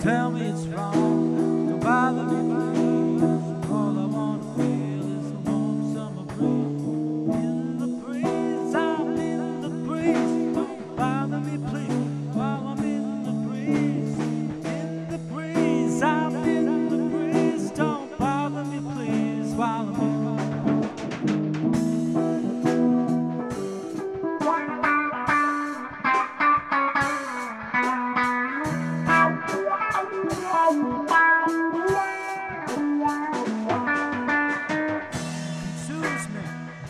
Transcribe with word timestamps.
Tell 0.00 0.30
me 0.30 0.47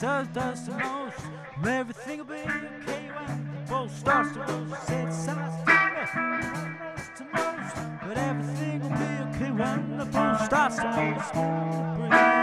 does 0.00 0.26
does 0.28 0.66
the 0.66 0.72
most 0.72 1.16
and 1.58 1.66
everything'll 1.66 2.24
be 2.24 2.34
okay 2.34 3.08
when 3.14 3.48
both 3.68 3.96
starts 3.96 4.32
to 4.32 4.40
most 4.40 4.82
said 4.84 5.12
size 5.12 5.64
to 5.64 5.70
most 5.70 7.16
to 7.16 7.24
most 7.34 7.76
but 8.02 8.18
everything'll 8.18 8.88
be 8.88 8.96
okay 9.36 9.52
when 9.52 9.96
the 9.98 10.04
both 10.06 10.44
starts 10.44 10.76
to 10.78 10.84
most 12.10 12.37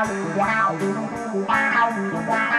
wow 0.00 0.36
wow 0.36 0.78
wow 1.46 2.26
wow. 2.26 2.49